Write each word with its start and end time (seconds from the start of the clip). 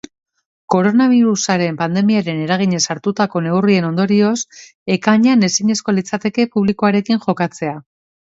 Koronabirusaren 0.73 1.75
pandemiaren 1.81 2.39
eraginez 2.45 2.79
hartutako 2.95 3.43
neurrien 3.49 3.87
ondorioz, 3.91 4.33
ekainean 4.95 5.47
ezinezkoa 5.49 5.95
litzateke 5.99 6.47
publikoarekin 6.59 7.23
jokatzea. 7.27 7.77